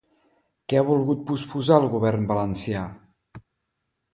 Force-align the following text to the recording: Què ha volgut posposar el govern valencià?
Què 0.71 0.77
ha 0.79 0.85
volgut 0.87 1.21
posposar 1.27 1.77
el 1.81 1.87
govern 1.93 2.25
valencià? 2.33 2.87